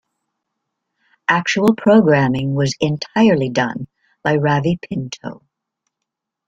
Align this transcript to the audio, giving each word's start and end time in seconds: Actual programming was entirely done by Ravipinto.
Actual 1.27 1.75
programming 1.75 2.55
was 2.55 2.75
entirely 2.79 3.49
done 3.51 3.87
by 4.23 4.35
Ravipinto. 4.35 5.43